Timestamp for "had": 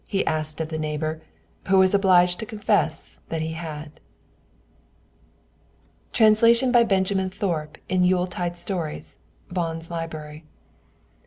3.51-3.99